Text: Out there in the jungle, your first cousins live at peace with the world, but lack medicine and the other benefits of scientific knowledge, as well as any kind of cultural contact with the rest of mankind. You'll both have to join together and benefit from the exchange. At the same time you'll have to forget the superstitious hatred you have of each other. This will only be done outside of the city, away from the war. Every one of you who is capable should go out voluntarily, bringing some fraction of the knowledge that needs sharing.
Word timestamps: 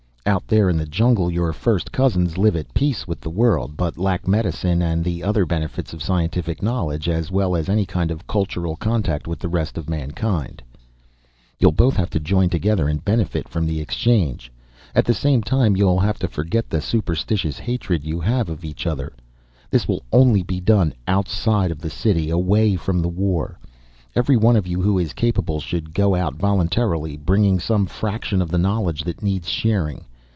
Out 0.23 0.47
there 0.47 0.69
in 0.69 0.77
the 0.77 0.85
jungle, 0.85 1.31
your 1.31 1.51
first 1.51 1.91
cousins 1.91 2.37
live 2.37 2.55
at 2.55 2.75
peace 2.75 3.07
with 3.07 3.19
the 3.21 3.29
world, 3.31 3.75
but 3.75 3.97
lack 3.97 4.27
medicine 4.27 4.79
and 4.79 5.03
the 5.03 5.23
other 5.23 5.47
benefits 5.47 5.93
of 5.93 6.03
scientific 6.03 6.61
knowledge, 6.61 7.09
as 7.09 7.31
well 7.31 7.55
as 7.55 7.67
any 7.67 7.87
kind 7.87 8.11
of 8.11 8.27
cultural 8.27 8.75
contact 8.75 9.27
with 9.27 9.39
the 9.39 9.49
rest 9.49 9.79
of 9.79 9.89
mankind. 9.89 10.61
You'll 11.59 11.71
both 11.71 11.95
have 11.97 12.11
to 12.11 12.19
join 12.19 12.49
together 12.51 12.87
and 12.87 13.03
benefit 13.03 13.49
from 13.49 13.65
the 13.65 13.81
exchange. 13.81 14.51
At 14.93 15.05
the 15.05 15.15
same 15.15 15.41
time 15.41 15.75
you'll 15.75 15.99
have 15.99 16.19
to 16.19 16.27
forget 16.27 16.69
the 16.69 16.81
superstitious 16.81 17.57
hatred 17.57 18.03
you 18.03 18.19
have 18.19 18.47
of 18.47 18.63
each 18.63 18.85
other. 18.85 19.13
This 19.71 19.87
will 19.87 20.03
only 20.13 20.43
be 20.43 20.59
done 20.59 20.93
outside 21.07 21.71
of 21.71 21.79
the 21.79 21.89
city, 21.89 22.29
away 22.29 22.75
from 22.75 23.01
the 23.01 23.09
war. 23.09 23.57
Every 24.15 24.37
one 24.37 24.55
of 24.55 24.67
you 24.67 24.81
who 24.83 24.99
is 24.99 25.13
capable 25.13 25.59
should 25.59 25.95
go 25.95 26.13
out 26.13 26.35
voluntarily, 26.35 27.17
bringing 27.17 27.59
some 27.59 27.87
fraction 27.87 28.39
of 28.39 28.49
the 28.51 28.59
knowledge 28.59 29.03
that 29.03 29.23
needs 29.23 29.49
sharing. 29.49 30.05